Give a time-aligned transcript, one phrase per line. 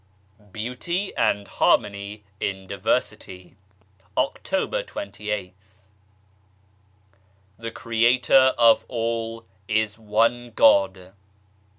[0.51, 3.55] BEAUTY AND HARMONY IN DIVERSITY
[4.17, 5.53] October 28th.
[7.75, 11.13] Creator of all is One God.